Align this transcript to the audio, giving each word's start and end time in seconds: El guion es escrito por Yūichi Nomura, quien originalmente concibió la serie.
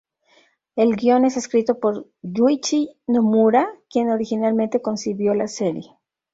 El 0.75 0.95
guion 0.95 1.25
es 1.25 1.37
escrito 1.37 1.79
por 1.79 2.09
Yūichi 2.23 2.89
Nomura, 3.05 3.69
quien 3.87 4.09
originalmente 4.09 4.81
concibió 4.81 5.35
la 5.35 5.47
serie. 5.47 5.95